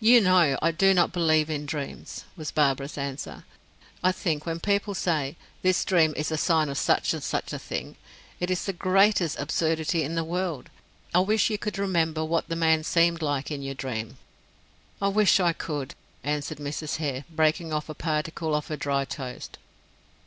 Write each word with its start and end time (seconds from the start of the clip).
"You 0.00 0.20
know, 0.20 0.58
I 0.60 0.70
do 0.70 0.92
not 0.92 1.14
believe 1.14 1.48
in 1.48 1.64
dreams," 1.64 2.26
was 2.36 2.50
Barbara's 2.50 2.98
answer. 2.98 3.44
"I 4.02 4.12
think 4.12 4.44
when 4.44 4.60
people 4.60 4.92
say, 4.92 5.34
'this 5.62 5.82
dream 5.86 6.12
is 6.14 6.30
a 6.30 6.36
sign 6.36 6.68
of 6.68 6.76
such 6.76 7.14
and 7.14 7.22
such 7.22 7.54
a 7.54 7.58
thing,' 7.58 7.96
it 8.38 8.50
is 8.50 8.66
the 8.66 8.74
greatest 8.74 9.38
absurdity 9.40 10.02
in 10.02 10.14
the 10.14 10.24
world. 10.24 10.68
I 11.14 11.20
wish 11.20 11.48
you 11.48 11.56
could 11.56 11.78
remember 11.78 12.22
what 12.22 12.50
the 12.50 12.54
man 12.54 12.84
seemed 12.84 13.22
like 13.22 13.50
in 13.50 13.62
your 13.62 13.74
dream." 13.74 14.18
"I 15.00 15.08
wish 15.08 15.40
I 15.40 15.54
could," 15.54 15.94
answered 16.22 16.58
Mrs. 16.58 16.96
Hare, 16.96 17.24
breaking 17.30 17.72
off 17.72 17.88
a 17.88 17.94
particle 17.94 18.54
of 18.54 18.66
her 18.66 18.76
dry 18.76 19.06
toast. 19.06 19.56